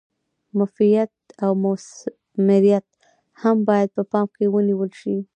مفیدیت 0.59 1.13
او 1.43 1.51
مثمریت 1.65 2.87
هم 3.41 3.57
باید 3.67 3.89
په 3.95 4.03
پام 4.11 4.27
کې 4.35 4.45
ونیول 4.53 4.91
شي. 4.99 5.15